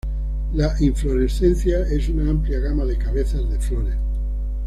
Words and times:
La 0.55 0.73
inflorescencia 0.79 1.81
es 1.81 2.09
una 2.09 2.31
amplia 2.31 2.57
gama 2.59 2.85
de 2.85 2.97
cabezas 2.97 3.47
de 3.47 3.59
flores. 3.59 3.97